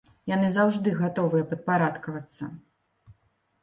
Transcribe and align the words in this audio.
Яны 0.29 0.47
заўжды 0.55 0.95
гатовыя 1.03 1.47
падпарадкавацца. 1.53 2.53